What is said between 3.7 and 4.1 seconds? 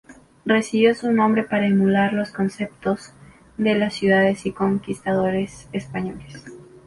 las